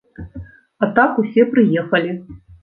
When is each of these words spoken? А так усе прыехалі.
А 0.85 0.89
так 0.99 1.19
усе 1.25 1.45
прыехалі. 1.53 2.11